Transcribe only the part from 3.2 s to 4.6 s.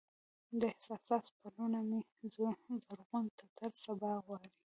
ټټر سبا غواړي